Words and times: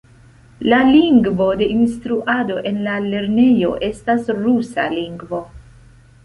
La 0.71 0.77
lingvo 0.85 1.49
de 1.59 1.67
instruado 1.73 2.57
en 2.71 2.79
la 2.87 2.95
lernejo 3.11 3.71
estas 3.89 4.33
rusa 4.41 4.89
lingvo. 4.97 5.45